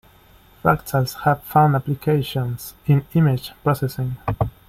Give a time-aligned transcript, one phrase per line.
[0.63, 4.17] Fractals have found applications in image processing.